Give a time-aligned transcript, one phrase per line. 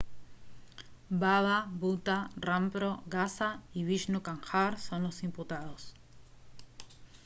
[1.21, 2.17] baba bhutha
[2.47, 5.81] rampro gaza y vishnu kanjar son los imputados